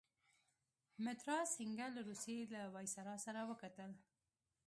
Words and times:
مترا 1.03 1.39
سینګه 1.55 1.87
له 1.95 2.01
روسيې 2.09 2.39
له 2.53 2.61
ویسرا 2.75 3.15
سره 3.25 3.41
وکتل. 3.49 3.91